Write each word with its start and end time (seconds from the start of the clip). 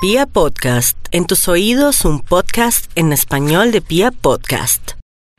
Pia 0.00 0.26
Podcast, 0.26 0.96
en 1.10 1.26
tus 1.26 1.48
oídos 1.48 2.04
un 2.04 2.20
podcast 2.20 2.88
en 2.94 3.12
español 3.12 3.72
de 3.72 3.80
Pia 3.80 4.12
Podcast. 4.12 4.92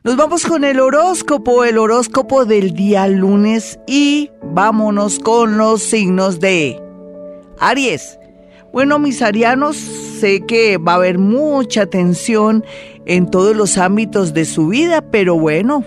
Nos 0.04 0.18
vamos 0.18 0.44
con 0.44 0.64
el 0.64 0.80
horóscopo, 0.80 1.64
el 1.64 1.78
horóscopo 1.78 2.44
del 2.44 2.74
día 2.74 3.08
lunes 3.08 3.78
y 3.86 4.30
vámonos 4.42 5.18
con 5.18 5.56
los 5.56 5.80
signos 5.82 6.40
de 6.40 6.78
Aries. 7.58 8.18
Bueno, 8.70 8.98
mis 8.98 9.22
arianos, 9.22 9.78
sé 9.78 10.44
que 10.46 10.76
va 10.76 10.92
a 10.92 10.96
haber 10.96 11.16
mucha 11.16 11.86
tensión 11.86 12.62
en 13.06 13.30
todos 13.30 13.56
los 13.56 13.78
ámbitos 13.78 14.34
de 14.34 14.44
su 14.44 14.66
vida, 14.66 15.00
pero 15.00 15.36
bueno, 15.36 15.84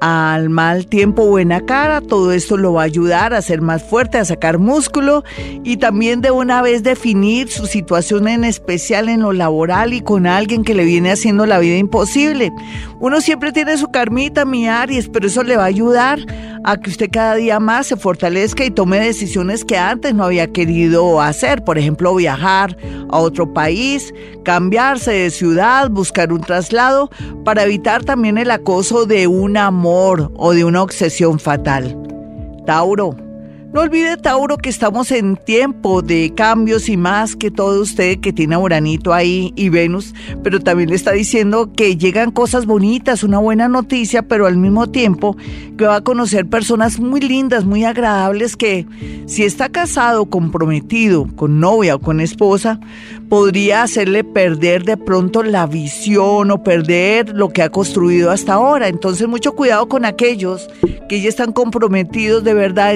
al 0.00 0.48
mal 0.48 0.86
tiempo 0.86 1.26
buena 1.26 1.60
cara, 1.60 2.00
todo 2.00 2.32
esto 2.32 2.56
lo 2.56 2.72
va 2.72 2.82
a 2.82 2.84
ayudar 2.86 3.34
a 3.34 3.42
ser 3.42 3.60
más 3.60 3.82
fuerte, 3.82 4.18
a 4.18 4.24
sacar 4.24 4.58
músculo 4.58 5.24
y 5.62 5.76
también 5.76 6.22
de 6.22 6.30
una 6.30 6.62
vez 6.62 6.82
definir 6.82 7.50
su 7.50 7.66
situación 7.66 8.26
en 8.26 8.44
especial 8.44 9.08
en 9.08 9.20
lo 9.20 9.32
laboral 9.32 9.92
y 9.92 10.00
con 10.00 10.26
alguien 10.26 10.64
que 10.64 10.74
le 10.74 10.84
viene 10.84 11.12
haciendo 11.12 11.44
la 11.46 11.58
vida 11.58 11.76
imposible. 11.76 12.50
Uno 12.98 13.20
siempre 13.20 13.52
tiene 13.52 13.76
su 13.76 13.88
carmita, 13.88 14.44
mi 14.44 14.66
Aries, 14.68 15.08
pero 15.08 15.26
eso 15.26 15.42
le 15.42 15.56
va 15.56 15.64
a 15.64 15.66
ayudar 15.66 16.18
a 16.64 16.76
que 16.76 16.90
usted 16.90 17.08
cada 17.10 17.34
día 17.36 17.60
más 17.60 17.86
se 17.88 17.96
fortalezca 17.96 18.64
y 18.64 18.70
tome 18.70 19.00
decisiones 19.00 19.64
que 19.64 19.76
antes 19.76 20.14
no 20.14 20.24
había 20.24 20.50
querido 20.52 21.20
hacer, 21.20 21.64
por 21.64 21.78
ejemplo, 21.78 22.14
viajar 22.14 22.76
a 23.10 23.18
otro 23.18 23.52
país, 23.52 24.12
cambiarse 24.44 25.12
de 25.12 25.30
ciudad, 25.30 25.90
buscar 25.90 26.32
un 26.32 26.40
traslado 26.40 27.10
para 27.44 27.64
evitar 27.64 28.04
también 28.04 28.38
el 28.38 28.50
acoso 28.50 29.06
de 29.06 29.26
un 29.26 29.56
amor 29.56 30.32
o 30.36 30.52
de 30.52 30.64
una 30.64 30.82
obsesión 30.82 31.38
fatal. 31.38 31.96
Tauro. 32.66 33.29
No 33.72 33.82
olvide, 33.82 34.16
Tauro, 34.16 34.58
que 34.58 34.68
estamos 34.68 35.12
en 35.12 35.36
tiempo 35.36 36.02
de 36.02 36.32
cambios 36.34 36.88
y 36.88 36.96
más 36.96 37.36
que 37.36 37.52
todo 37.52 37.80
usted 37.80 38.18
que 38.18 38.32
tiene 38.32 38.56
a 38.56 38.58
Uranito 38.58 39.14
ahí 39.14 39.52
y 39.54 39.68
Venus, 39.68 40.12
pero 40.42 40.58
también 40.58 40.88
le 40.88 40.96
está 40.96 41.12
diciendo 41.12 41.70
que 41.76 41.96
llegan 41.96 42.32
cosas 42.32 42.66
bonitas, 42.66 43.22
una 43.22 43.38
buena 43.38 43.68
noticia, 43.68 44.22
pero 44.22 44.48
al 44.48 44.56
mismo 44.56 44.88
tiempo 44.88 45.36
que 45.78 45.86
va 45.86 45.96
a 45.96 46.00
conocer 46.00 46.48
personas 46.48 46.98
muy 46.98 47.20
lindas, 47.20 47.64
muy 47.64 47.84
agradables 47.84 48.56
que 48.56 48.86
si 49.26 49.44
está 49.44 49.68
casado, 49.68 50.26
comprometido, 50.26 51.28
con 51.36 51.60
novia 51.60 51.94
o 51.94 52.00
con 52.00 52.18
esposa, 52.18 52.80
podría 53.28 53.84
hacerle 53.84 54.24
perder 54.24 54.82
de 54.82 54.96
pronto 54.96 55.44
la 55.44 55.68
visión 55.68 56.50
o 56.50 56.64
perder 56.64 57.36
lo 57.36 57.50
que 57.50 57.62
ha 57.62 57.70
construido 57.70 58.32
hasta 58.32 58.54
ahora. 58.54 58.88
Entonces, 58.88 59.28
mucho 59.28 59.52
cuidado 59.52 59.88
con 59.88 60.04
aquellos 60.04 60.68
que 61.08 61.20
ya 61.20 61.28
están 61.28 61.52
comprometidos 61.52 62.42
de 62.44 62.54
verdad, 62.54 62.92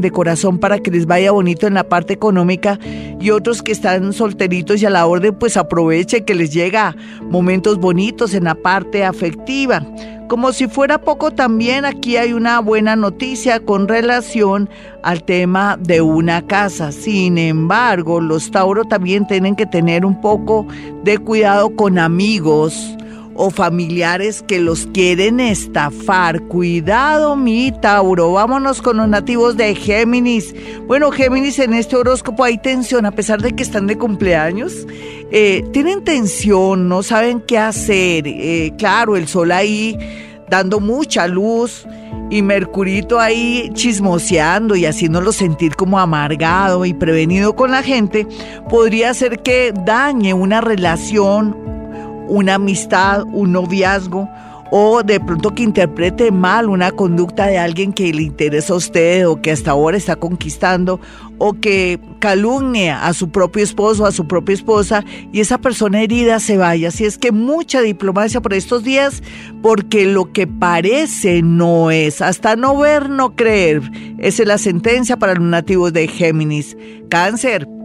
de 0.00 0.10
corazón 0.10 0.58
para 0.58 0.78
que 0.78 0.90
les 0.90 1.06
vaya 1.06 1.32
bonito 1.32 1.66
en 1.66 1.74
la 1.74 1.88
parte 1.88 2.12
económica 2.12 2.78
y 3.20 3.30
otros 3.30 3.62
que 3.62 3.72
están 3.72 4.12
solteritos 4.12 4.80
y 4.82 4.86
a 4.86 4.90
la 4.90 5.06
orden, 5.06 5.34
pues 5.34 5.56
aproveche 5.56 6.24
que 6.24 6.34
les 6.34 6.52
llega 6.52 6.96
momentos 7.22 7.78
bonitos 7.78 8.34
en 8.34 8.44
la 8.44 8.54
parte 8.54 9.04
afectiva. 9.04 9.82
Como 10.28 10.52
si 10.52 10.68
fuera 10.68 11.00
poco 11.00 11.30
también 11.30 11.86
aquí 11.86 12.18
hay 12.18 12.34
una 12.34 12.60
buena 12.60 12.96
noticia 12.96 13.60
con 13.60 13.88
relación 13.88 14.68
al 15.02 15.24
tema 15.24 15.78
de 15.80 16.02
una 16.02 16.46
casa. 16.46 16.92
Sin 16.92 17.38
embargo, 17.38 18.20
los 18.20 18.50
Tauro 18.50 18.84
también 18.84 19.26
tienen 19.26 19.56
que 19.56 19.64
tener 19.64 20.04
un 20.04 20.20
poco 20.20 20.66
de 21.02 21.16
cuidado 21.16 21.74
con 21.74 21.98
amigos 21.98 22.94
o 23.40 23.50
familiares 23.50 24.42
que 24.42 24.58
los 24.58 24.86
quieren 24.88 25.38
estafar. 25.38 26.42
Cuidado, 26.42 27.36
mi 27.36 27.72
Tauro. 27.80 28.32
Vámonos 28.32 28.82
con 28.82 28.96
los 28.96 29.08
nativos 29.08 29.56
de 29.56 29.76
Géminis. 29.76 30.54
Bueno, 30.88 31.12
Géminis 31.12 31.60
en 31.60 31.72
este 31.72 31.94
horóscopo 31.94 32.42
hay 32.42 32.58
tensión, 32.58 33.06
a 33.06 33.12
pesar 33.12 33.40
de 33.40 33.52
que 33.52 33.62
están 33.62 33.86
de 33.86 33.96
cumpleaños. 33.96 34.86
Eh, 35.30 35.64
tienen 35.72 36.02
tensión, 36.02 36.88
no 36.88 37.04
saben 37.04 37.40
qué 37.40 37.58
hacer. 37.58 38.24
Eh, 38.26 38.72
claro, 38.76 39.16
el 39.16 39.28
sol 39.28 39.52
ahí 39.52 39.96
dando 40.50 40.80
mucha 40.80 41.28
luz 41.28 41.86
y 42.30 42.42
Mercurito 42.42 43.20
ahí 43.20 43.70
chismoseando 43.72 44.74
y 44.74 44.84
haciéndolo 44.84 45.30
sentir 45.30 45.76
como 45.76 46.00
amargado 46.00 46.84
y 46.84 46.92
prevenido 46.92 47.54
con 47.54 47.70
la 47.70 47.84
gente, 47.84 48.26
podría 48.68 49.10
hacer 49.10 49.42
que 49.44 49.72
dañe 49.84 50.34
una 50.34 50.60
relación 50.60 51.77
una 52.28 52.54
amistad, 52.54 53.24
un 53.32 53.52
noviazgo, 53.52 54.28
o 54.70 55.02
de 55.02 55.20
pronto 55.20 55.54
que 55.54 55.62
interprete 55.62 56.30
mal 56.30 56.68
una 56.68 56.90
conducta 56.90 57.46
de 57.46 57.58
alguien 57.58 57.92
que 57.92 58.12
le 58.12 58.22
interesa 58.22 58.74
a 58.74 58.76
usted 58.76 59.26
o 59.26 59.40
que 59.40 59.50
hasta 59.50 59.70
ahora 59.70 59.96
está 59.96 60.16
conquistando 60.16 61.00
o 61.38 61.54
que 61.54 61.98
calumnie 62.18 62.90
a 62.90 63.12
su 63.14 63.30
propio 63.30 63.62
esposo, 63.62 64.04
a 64.04 64.12
su 64.12 64.26
propia 64.26 64.54
esposa 64.54 65.04
y 65.32 65.40
esa 65.40 65.58
persona 65.58 66.02
herida 66.02 66.40
se 66.40 66.56
vaya. 66.56 66.88
Así 66.88 67.04
es 67.04 67.16
que 67.16 67.32
mucha 67.32 67.80
diplomacia 67.80 68.40
por 68.40 68.54
estos 68.54 68.84
días 68.84 69.22
porque 69.62 70.04
lo 70.06 70.32
que 70.32 70.46
parece 70.46 71.42
no 71.42 71.90
es. 71.90 72.20
Hasta 72.20 72.56
no 72.56 72.76
ver, 72.76 73.08
no 73.08 73.36
creer. 73.36 73.82
Esa 74.18 74.42
es 74.42 74.48
la 74.48 74.58
sentencia 74.58 75.16
para 75.16 75.34
los 75.34 75.44
nativos 75.44 75.92
de 75.92 76.08
Géminis. 76.08 76.76
Cáncer. 77.08 77.77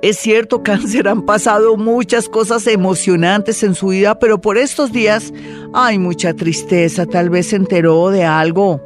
Es 0.00 0.18
cierto, 0.18 0.62
cáncer, 0.62 1.08
han 1.08 1.22
pasado 1.22 1.76
muchas 1.76 2.28
cosas 2.28 2.66
emocionantes 2.66 3.62
en 3.62 3.74
su 3.74 3.88
vida, 3.88 4.18
pero 4.18 4.40
por 4.40 4.58
estos 4.58 4.92
días 4.92 5.32
hay 5.74 5.98
mucha 5.98 6.34
tristeza. 6.34 7.06
Tal 7.06 7.30
vez 7.30 7.48
se 7.48 7.56
enteró 7.56 8.10
de 8.10 8.24
algo 8.24 8.80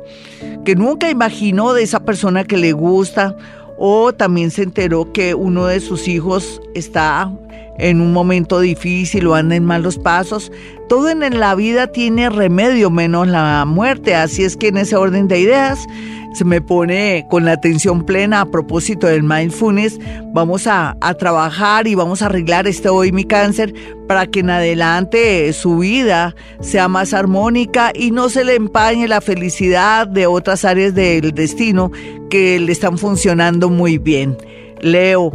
que 0.64 0.76
nunca 0.76 1.10
imaginó 1.10 1.72
de 1.72 1.82
esa 1.82 2.04
persona 2.04 2.44
que 2.44 2.56
le 2.56 2.72
gusta 2.72 3.36
o 3.78 4.12
también 4.12 4.50
se 4.50 4.62
enteró 4.62 5.12
que 5.12 5.34
uno 5.34 5.66
de 5.66 5.80
sus 5.80 6.06
hijos 6.06 6.60
está 6.74 7.32
en 7.82 8.00
un 8.00 8.12
momento 8.12 8.60
difícil 8.60 9.26
o 9.26 9.34
anda 9.34 9.56
en 9.56 9.64
malos 9.64 9.98
pasos. 9.98 10.50
Todo 10.88 11.10
en 11.10 11.38
la 11.38 11.54
vida 11.54 11.88
tiene 11.88 12.30
remedio 12.30 12.90
menos 12.90 13.26
la 13.26 13.64
muerte, 13.66 14.14
así 14.14 14.44
es 14.44 14.56
que 14.56 14.68
en 14.68 14.78
ese 14.78 14.96
orden 14.96 15.26
de 15.26 15.40
ideas 15.40 15.86
se 16.32 16.44
me 16.44 16.62
pone 16.62 17.26
con 17.28 17.44
la 17.44 17.52
atención 17.52 18.06
plena 18.06 18.40
a 18.40 18.50
propósito 18.50 19.06
del 19.06 19.22
mindfulness. 19.22 19.98
Vamos 20.32 20.66
a, 20.66 20.96
a, 21.00 21.14
trabajar 21.14 21.86
y 21.86 21.94
vamos 21.94 22.22
a 22.22 22.26
arreglar 22.26 22.66
este 22.66 22.88
hoy 22.88 23.12
mi 23.12 23.24
cáncer 23.24 23.74
para 24.08 24.26
que 24.26 24.40
en 24.40 24.50
adelante 24.50 25.52
su 25.52 25.78
vida 25.78 26.34
sea 26.60 26.88
más 26.88 27.12
armónica 27.12 27.92
y 27.94 28.12
no 28.12 28.28
se 28.28 28.44
le 28.44 28.54
empañe 28.54 29.08
la 29.08 29.20
felicidad 29.20 30.06
de 30.06 30.26
otras 30.26 30.64
áreas 30.64 30.94
del 30.94 31.32
destino 31.32 31.90
que 32.30 32.58
le 32.58 32.72
están 32.72 32.96
funcionando 32.96 33.68
muy 33.68 33.98
bien. 33.98 34.38
Leo. 34.80 35.32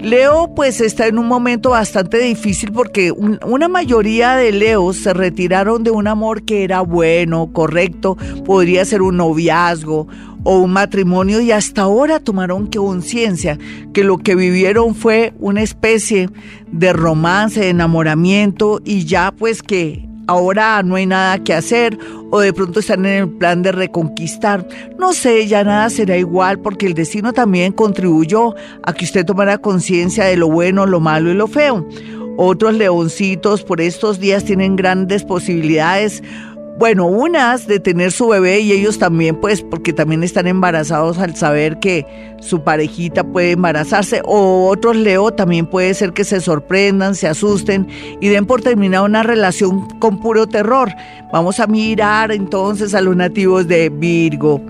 Leo 0.00 0.54
pues 0.54 0.80
está 0.80 1.08
en 1.08 1.18
un 1.18 1.26
momento 1.26 1.70
bastante 1.70 2.18
difícil 2.18 2.72
porque 2.72 3.12
una 3.12 3.68
mayoría 3.68 4.36
de 4.36 4.52
Leos 4.52 4.98
se 4.98 5.12
retiraron 5.12 5.82
de 5.82 5.90
un 5.90 6.06
amor 6.06 6.44
que 6.44 6.62
era 6.62 6.80
bueno, 6.82 7.50
correcto, 7.52 8.16
podría 8.44 8.84
ser 8.84 9.02
un 9.02 9.16
noviazgo 9.16 10.06
o 10.44 10.58
un 10.58 10.72
matrimonio 10.72 11.40
y 11.40 11.50
hasta 11.50 11.82
ahora 11.82 12.20
tomaron 12.20 12.68
conciencia 12.68 13.58
que 13.92 14.04
lo 14.04 14.18
que 14.18 14.34
vivieron 14.34 14.94
fue 14.94 15.34
una 15.40 15.62
especie 15.62 16.30
de 16.70 16.92
romance, 16.92 17.60
de 17.60 17.70
enamoramiento 17.70 18.80
y 18.84 19.04
ya 19.04 19.32
pues 19.32 19.62
que 19.62 20.07
ahora 20.28 20.82
no 20.84 20.94
hay 20.94 21.06
nada 21.06 21.42
que 21.42 21.54
hacer 21.54 21.98
o 22.30 22.38
de 22.38 22.52
pronto 22.52 22.78
están 22.80 23.04
en 23.06 23.22
el 23.22 23.28
plan 23.30 23.62
de 23.62 23.72
reconquistar. 23.72 24.66
No 24.98 25.12
sé, 25.12 25.46
ya 25.48 25.64
nada 25.64 25.90
será 25.90 26.16
igual 26.16 26.60
porque 26.60 26.86
el 26.86 26.94
destino 26.94 27.32
también 27.32 27.72
contribuyó 27.72 28.54
a 28.84 28.92
que 28.92 29.04
usted 29.04 29.24
tomara 29.24 29.58
conciencia 29.58 30.24
de 30.24 30.36
lo 30.36 30.48
bueno, 30.48 30.86
lo 30.86 31.00
malo 31.00 31.30
y 31.30 31.34
lo 31.34 31.48
feo. 31.48 31.88
Otros 32.36 32.74
leoncitos 32.74 33.64
por 33.64 33.80
estos 33.80 34.20
días 34.20 34.44
tienen 34.44 34.76
grandes 34.76 35.24
posibilidades 35.24 36.22
bueno, 36.78 37.06
unas 37.06 37.66
de 37.66 37.80
tener 37.80 38.12
su 38.12 38.28
bebé 38.28 38.60
y 38.60 38.70
ellos 38.70 39.00
también, 39.00 39.34
pues, 39.40 39.62
porque 39.62 39.92
también 39.92 40.22
están 40.22 40.46
embarazados 40.46 41.18
al 41.18 41.34
saber 41.34 41.80
que 41.80 42.06
su 42.40 42.62
parejita 42.62 43.24
puede 43.24 43.50
embarazarse. 43.50 44.22
O 44.24 44.68
otros, 44.68 44.94
Leo, 44.94 45.32
también 45.32 45.66
puede 45.66 45.92
ser 45.94 46.12
que 46.12 46.22
se 46.22 46.40
sorprendan, 46.40 47.16
se 47.16 47.26
asusten 47.26 47.88
y 48.20 48.28
den 48.28 48.46
por 48.46 48.62
terminada 48.62 49.02
una 49.04 49.24
relación 49.24 49.88
con 49.98 50.20
puro 50.20 50.46
terror. 50.46 50.94
Vamos 51.32 51.58
a 51.58 51.66
mirar 51.66 52.30
entonces 52.30 52.94
a 52.94 53.00
los 53.00 53.16
nativos 53.16 53.66
de 53.66 53.88
Virgo. 53.88 54.62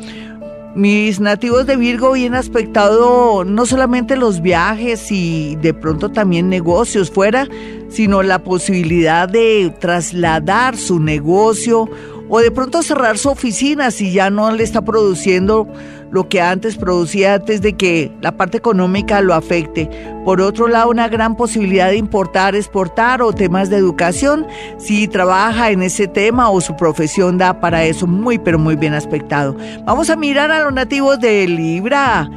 Mis 0.75 1.19
nativos 1.19 1.67
de 1.67 1.77
Virgo 1.77 2.13
bien 2.13 2.35
aspectado 2.35 3.45
no 3.45 3.67
solamente 3.67 4.17
los 4.17 4.43
viajes 4.43 5.11
y 5.11 5.57
de 5.57 5.75
pronto 5.75 6.11
también 6.11 6.49
negocios 6.49 7.11
fuera, 7.11 7.49
sino 7.89 8.23
la 8.23 8.45
posibilidad 8.45 9.29
de 9.29 9.75
trasladar 9.81 10.77
su 10.77 11.01
negocio 11.01 11.89
o 12.29 12.41
de 12.41 12.51
pronto 12.51 12.83
cerrar 12.83 13.19
su 13.19 13.29
oficina 13.29 13.91
si 13.91 14.13
ya 14.13 14.31
no 14.31 14.51
le 14.51 14.65
está 14.65 14.83
produciendo 14.83 15.67
lo 16.11 16.29
que 16.29 16.41
antes 16.41 16.77
producía 16.77 17.35
antes 17.35 17.61
de 17.61 17.75
que 17.75 18.11
la 18.21 18.37
parte 18.37 18.57
económica 18.57 19.21
lo 19.21 19.35
afecte. 19.35 19.91
Por 20.25 20.41
otro 20.41 20.69
lado, 20.69 20.91
una 20.91 21.09
gran 21.09 21.37
posibilidad 21.37 21.89
de 21.89 21.97
importar, 21.97 22.55
exportar 22.55 23.23
o 23.23 23.33
temas 23.33 23.71
de 23.71 23.77
educación 23.77 24.47
si 24.79 25.09
trabaja 25.09 25.71
en 25.71 25.83
ese 25.83 26.07
tema 26.09 26.51
o 26.51 26.61
su 26.61 26.77
profesión 26.77 27.39
da 27.39 27.61
para 27.61 27.85
eso 27.85 28.07
muy 28.07 28.39
pero 28.39 28.59
muy 28.59 28.77
bien 28.77 28.95
aspectado. 28.95 29.57
Vamos 29.85 30.11
a 30.11 30.17
mirar 30.17 30.51
a 30.51 30.65
los 30.65 30.73
nativos 30.73 31.19
de 31.21 31.47
Libra. 31.47 32.31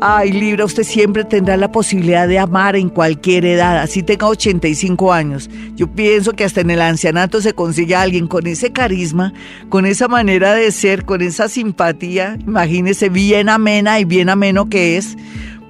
Ay, 0.00 0.30
Libra, 0.30 0.64
usted 0.64 0.84
siempre 0.84 1.24
tendrá 1.24 1.56
la 1.56 1.72
posibilidad 1.72 2.28
de 2.28 2.38
amar 2.38 2.76
en 2.76 2.88
cualquier 2.88 3.44
edad, 3.44 3.78
así 3.78 4.04
tenga 4.04 4.28
85 4.28 5.12
años. 5.12 5.50
Yo 5.74 5.88
pienso 5.88 6.34
que 6.34 6.44
hasta 6.44 6.60
en 6.60 6.70
el 6.70 6.80
ancianato 6.80 7.40
se 7.40 7.52
consigue 7.52 7.96
alguien 7.96 8.28
con 8.28 8.46
ese 8.46 8.70
carisma, 8.70 9.32
con 9.68 9.86
esa 9.86 10.06
manera 10.06 10.54
de 10.54 10.70
ser, 10.70 11.04
con 11.04 11.20
esa 11.20 11.48
simpatía, 11.48 12.38
imagínese 12.46 13.08
bien 13.08 13.48
amena 13.48 13.98
y 13.98 14.04
bien 14.04 14.28
ameno 14.28 14.68
que 14.68 14.98
es. 14.98 15.16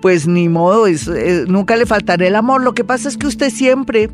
Pues 0.02 0.28
ni 0.28 0.48
modo, 0.48 0.86
eh, 0.86 1.44
nunca 1.48 1.74
le 1.76 1.86
faltará 1.86 2.26
el 2.26 2.36
amor. 2.36 2.62
Lo 2.62 2.74
que 2.74 2.84
pasa 2.84 3.08
es 3.08 3.16
que 3.16 3.26
usted 3.26 3.50
siempre 3.50 4.10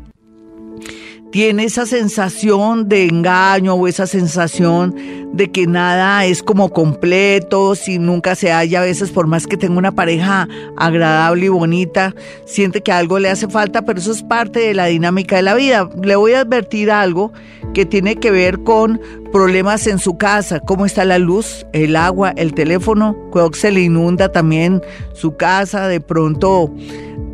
tiene 1.35 1.65
esa 1.65 1.85
sensación 1.85 2.87
de 2.87 3.07
engaño 3.07 3.73
o 3.73 3.89
esa 3.89 4.07
sensación 4.07 4.95
de 5.33 5.51
que 5.51 5.67
nada 5.67 6.23
es 6.23 6.41
como 6.41 6.69
completo, 6.69 7.75
si 7.75 7.99
nunca 7.99 8.35
se 8.35 8.53
halla 8.53 8.79
a 8.79 8.85
veces 8.85 9.11
por 9.11 9.27
más 9.27 9.45
que 9.45 9.57
tenga 9.57 9.77
una 9.77 9.91
pareja 9.91 10.47
agradable 10.77 11.47
y 11.47 11.49
bonita, 11.49 12.15
siente 12.45 12.79
que 12.79 12.93
algo 12.93 13.19
le 13.19 13.29
hace 13.29 13.49
falta, 13.49 13.81
pero 13.81 13.99
eso 13.99 14.13
es 14.13 14.23
parte 14.23 14.61
de 14.61 14.73
la 14.73 14.85
dinámica 14.85 15.35
de 15.35 15.41
la 15.41 15.55
vida. 15.55 15.89
Le 16.01 16.15
voy 16.15 16.31
a 16.31 16.39
advertir 16.39 16.89
algo 16.89 17.33
que 17.73 17.85
tiene 17.85 18.15
que 18.15 18.31
ver 18.31 18.59
con 18.59 19.01
problemas 19.33 19.87
en 19.87 19.99
su 19.99 20.17
casa, 20.17 20.61
cómo 20.61 20.85
está 20.85 21.03
la 21.03 21.19
luz, 21.19 21.65
el 21.73 21.97
agua, 21.97 22.31
el 22.37 22.53
teléfono, 22.53 23.13
que 23.33 23.59
se 23.59 23.71
le 23.71 23.81
inunda 23.81 24.31
también 24.31 24.81
su 25.11 25.35
casa, 25.35 25.89
de 25.89 25.99
pronto 25.99 26.73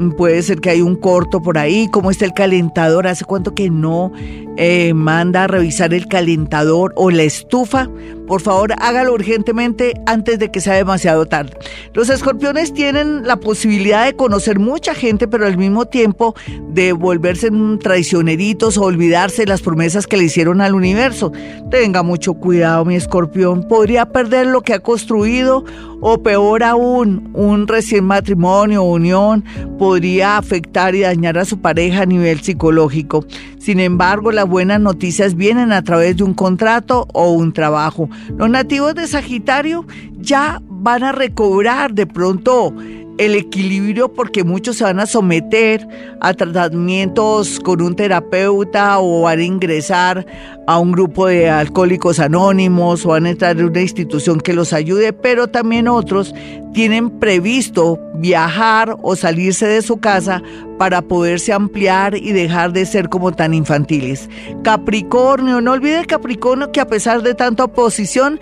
puede 0.10 0.42
ser 0.42 0.60
que 0.60 0.72
hay 0.72 0.82
un 0.82 0.96
corto 0.96 1.42
por 1.42 1.58
ahí, 1.58 1.88
cómo 1.88 2.10
está 2.10 2.26
el 2.26 2.34
calentador, 2.34 3.06
hace 3.08 3.26
cuánto 3.26 3.54
que 3.54 3.70
no 3.70 4.12
eh, 4.58 4.94
manda 4.94 5.44
a 5.44 5.48
revisar 5.48 5.94
el 5.94 6.08
calentador 6.08 6.94
o 6.96 7.12
la 7.12 7.24
estufa, 7.24 7.90
por 8.32 8.40
favor 8.40 8.72
hágalo 8.80 9.12
urgentemente 9.12 9.94
antes 10.06 10.40
de 10.40 10.52
que 10.52 10.62
sea 10.62 10.76
demasiado 10.76 11.26
tarde. 11.26 11.52
Los 11.94 12.10
escorpiones 12.10 12.74
tienen 12.74 13.28
la 13.28 13.36
posibilidad 13.36 14.06
de 14.06 14.16
conocer 14.16 14.58
mucha 14.58 14.96
gente, 14.96 15.28
pero 15.28 15.46
al 15.46 15.58
mismo 15.58 15.86
tiempo 15.86 16.34
de 16.70 16.94
volverse 16.94 17.50
traicioneritos 17.82 18.78
o 18.78 18.84
olvidarse 18.84 19.46
las 19.46 19.62
promesas 19.62 20.08
que 20.08 20.16
le 20.16 20.24
hicieron 20.24 20.62
al 20.62 20.76
universo. 20.76 21.34
Tenga 21.70 22.04
mucho 22.04 22.36
cuidado, 22.36 22.86
mi 22.86 22.96
escorpión, 22.96 23.68
podría 23.68 24.06
perder 24.06 24.48
lo 24.48 24.62
que 24.62 24.76
ha 24.76 24.80
construido 24.80 25.66
o 26.00 26.24
peor 26.24 26.64
aún, 26.64 27.32
un 27.34 27.68
recién 27.68 28.06
matrimonio 28.06 28.82
o 28.84 28.94
unión 28.94 29.44
podría 29.78 30.38
afectar 30.38 30.96
y 30.96 31.02
dañar 31.02 31.38
a 31.38 31.46
su 31.46 31.60
pareja 31.60 32.04
a 32.04 32.06
nivel 32.06 32.42
psicológico. 32.42 33.26
Sin 33.60 33.80
embargo, 33.80 34.32
las 34.32 34.48
buenas 34.48 34.80
noticias 34.80 35.36
vienen 35.36 35.72
a 35.72 35.84
través 35.84 36.18
de 36.18 36.24
un 36.24 36.34
contrato 36.34 37.08
o 37.14 37.32
un 37.32 37.54
trabajo. 37.54 38.10
Los 38.38 38.50
nativos 38.50 38.96
de 38.96 39.08
Sagitario 39.08 39.86
ya 40.18 40.62
van 40.68 41.04
a 41.04 41.12
recobrar 41.12 41.94
de 41.94 42.08
pronto 42.08 42.74
el 43.18 43.36
equilibrio 43.36 44.12
porque 44.12 44.44
muchos 44.44 44.78
se 44.78 44.84
van 44.84 45.00
a 45.00 45.06
someter 45.06 45.88
a 46.22 46.34
tratamientos 46.34 47.60
con 47.60 47.82
un 47.82 47.96
terapeuta 47.96 49.00
o 49.00 49.22
van 49.22 49.40
a 49.40 49.44
ingresar 49.44 50.26
a 50.66 50.80
un 50.80 50.92
grupo 50.92 51.28
de 51.28 51.50
alcohólicos 51.50 52.20
anónimos 52.20 53.06
o 53.06 53.10
van 53.10 53.28
a 53.28 53.30
entrar 53.30 53.60
en 53.60 53.66
una 53.66 53.82
institución 53.82 54.40
que 54.40 54.54
los 54.54 54.74
ayude, 54.74 55.14
pero 55.14 55.48
también 55.48 55.88
otros 55.88 56.34
tienen 56.74 57.12
previsto 57.20 58.00
viajar 58.16 58.98
o 59.02 59.16
salirse 59.16 59.68
de 59.68 59.82
su 59.82 59.98
casa 59.98 60.42
para 60.82 61.04
poderse 61.04 61.54
ampliar 61.54 62.18
y 62.18 62.32
dejar 62.32 62.74
de 62.74 62.88
ser 62.88 63.08
como 63.08 63.32
tan 63.32 63.54
infantiles. 63.54 64.28
Capricornio, 64.64 65.62
no 65.62 65.74
olvide 65.74 66.08
Capricornio 66.08 66.72
que 66.72 66.82
a 66.82 66.88
pesar 66.88 67.22
de 67.22 67.36
tanta 67.36 67.66
oposición, 67.66 68.40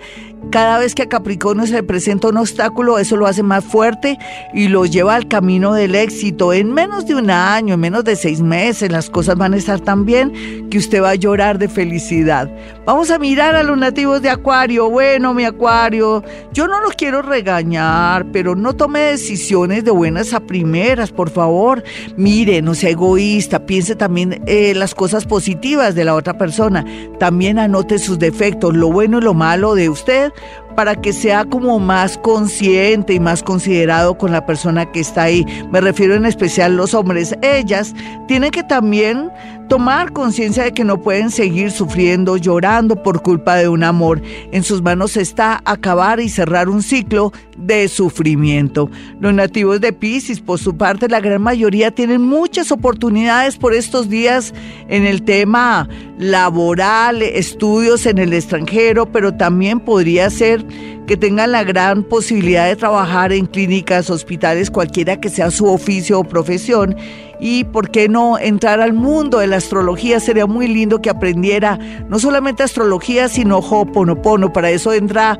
cada 0.50 0.78
vez 0.78 0.94
que 0.94 1.02
a 1.02 1.08
Capricornio 1.08 1.66
se 1.66 1.74
le 1.74 1.82
presenta 1.82 2.28
un 2.28 2.38
obstáculo, 2.38 2.98
eso 2.98 3.16
lo 3.16 3.26
hace 3.26 3.42
más 3.42 3.62
fuerte 3.62 4.18
y 4.54 4.68
lo 4.68 4.86
lleva 4.86 5.14
al 5.14 5.28
camino 5.28 5.74
del 5.74 5.94
éxito. 5.94 6.52
En 6.54 6.72
menos 6.72 7.06
de 7.06 7.14
un 7.14 7.30
año, 7.30 7.74
en 7.74 7.80
menos 7.80 8.04
de 8.04 8.16
seis 8.16 8.40
meses, 8.40 8.90
las 8.90 9.10
cosas 9.10 9.36
van 9.36 9.52
a 9.52 9.58
estar 9.58 9.80
tan 9.80 10.06
bien 10.06 10.68
que 10.70 10.78
usted 10.78 11.02
va 11.02 11.10
a 11.10 11.14
llorar 11.14 11.58
de 11.58 11.68
felicidad. 11.68 12.50
Vamos 12.86 13.10
a 13.10 13.18
mirar 13.18 13.54
a 13.54 13.62
los 13.62 13.76
nativos 13.76 14.22
de 14.22 14.30
Acuario. 14.30 14.88
Bueno, 14.88 15.34
mi 15.34 15.44
Acuario, 15.44 16.24
yo 16.52 16.66
no 16.66 16.80
los 16.80 16.94
quiero 16.94 17.20
regañar, 17.22 18.26
pero 18.32 18.56
no 18.56 18.74
tome 18.74 19.00
decisiones 19.00 19.84
de 19.84 19.90
buenas 19.90 20.32
a 20.32 20.40
primeras, 20.40 21.12
por 21.12 21.30
favor. 21.30 21.84
Mire, 22.32 22.62
no 22.62 22.76
sea 22.76 22.90
egoísta, 22.90 23.66
piense 23.66 23.96
también 23.96 24.44
eh, 24.46 24.72
las 24.76 24.94
cosas 24.94 25.26
positivas 25.26 25.96
de 25.96 26.04
la 26.04 26.14
otra 26.14 26.38
persona. 26.38 26.86
También 27.18 27.58
anote 27.58 27.98
sus 27.98 28.20
defectos, 28.20 28.72
lo 28.72 28.92
bueno 28.92 29.18
y 29.18 29.22
lo 29.22 29.34
malo 29.34 29.74
de 29.74 29.88
usted 29.88 30.32
para 30.74 30.96
que 30.96 31.12
sea 31.12 31.44
como 31.44 31.78
más 31.78 32.18
consciente 32.18 33.14
y 33.14 33.20
más 33.20 33.42
considerado 33.42 34.16
con 34.16 34.32
la 34.32 34.46
persona 34.46 34.90
que 34.90 35.00
está 35.00 35.24
ahí. 35.24 35.44
Me 35.70 35.80
refiero 35.80 36.14
en 36.14 36.26
especial 36.26 36.76
los 36.76 36.94
hombres. 36.94 37.34
Ellas 37.42 37.94
tienen 38.28 38.50
que 38.50 38.62
también 38.62 39.30
tomar 39.70 40.12
conciencia 40.12 40.64
de 40.64 40.72
que 40.72 40.82
no 40.82 41.00
pueden 41.00 41.30
seguir 41.30 41.70
sufriendo, 41.70 42.36
llorando 42.36 43.02
por 43.02 43.22
culpa 43.22 43.54
de 43.54 43.68
un 43.68 43.84
amor. 43.84 44.20
En 44.50 44.64
sus 44.64 44.82
manos 44.82 45.16
está 45.16 45.62
acabar 45.64 46.18
y 46.18 46.28
cerrar 46.28 46.68
un 46.68 46.82
ciclo 46.82 47.32
de 47.56 47.86
sufrimiento. 47.86 48.90
Los 49.20 49.32
nativos 49.32 49.80
de 49.80 49.92
Pisces, 49.92 50.40
por 50.40 50.58
su 50.58 50.76
parte, 50.76 51.08
la 51.08 51.20
gran 51.20 51.40
mayoría 51.40 51.92
tienen 51.92 52.20
muchas 52.20 52.72
oportunidades 52.72 53.56
por 53.56 53.72
estos 53.72 54.08
días 54.08 54.52
en 54.88 55.06
el 55.06 55.22
tema 55.22 55.88
laboral, 56.20 57.22
estudios 57.22 58.06
en 58.06 58.18
el 58.18 58.32
extranjero, 58.32 59.06
pero 59.06 59.34
también 59.34 59.80
podría 59.80 60.28
ser 60.30 60.64
que 61.10 61.16
tengan 61.16 61.50
la 61.50 61.64
gran 61.64 62.04
posibilidad 62.04 62.68
de 62.68 62.76
trabajar 62.76 63.32
en 63.32 63.46
clínicas, 63.46 64.10
hospitales, 64.10 64.70
cualquiera 64.70 65.20
que 65.20 65.28
sea 65.28 65.50
su 65.50 65.66
oficio 65.66 66.20
o 66.20 66.22
profesión. 66.22 66.94
Y 67.40 67.64
por 67.64 67.90
qué 67.90 68.08
no 68.08 68.38
entrar 68.38 68.80
al 68.80 68.92
mundo 68.92 69.38
de 69.38 69.48
la 69.48 69.56
astrología, 69.56 70.20
sería 70.20 70.46
muy 70.46 70.68
lindo 70.68 71.02
que 71.02 71.10
aprendiera 71.10 71.78
no 72.08 72.20
solamente 72.20 72.62
astrología, 72.62 73.28
sino 73.28 73.58
Ho'oponopono. 73.58 74.52
Para 74.52 74.70
eso 74.70 74.92
entra 74.92 75.36